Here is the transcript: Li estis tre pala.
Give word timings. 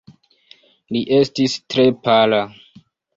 Li 0.95 1.01
estis 1.17 1.57
tre 1.73 1.85
pala. 2.09 2.41